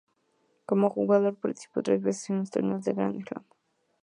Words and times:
Como 0.65 0.89
jugador, 0.89 1.35
participó 1.35 1.83
tres 1.83 2.01
veces 2.01 2.31
en 2.31 2.45
torneos 2.47 2.83
de 2.85 2.93
Grand 2.93 3.23
Slam. 3.23 3.43